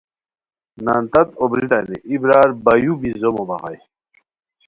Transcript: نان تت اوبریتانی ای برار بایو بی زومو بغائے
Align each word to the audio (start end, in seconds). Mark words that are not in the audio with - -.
نان 0.85 1.03
تت 1.13 1.29
اوبریتانی 1.41 1.97
ای 2.07 2.15
برار 2.21 2.49
بایو 2.63 2.93
بی 3.01 3.09
زومو 3.21 3.43
بغائے 3.49 3.79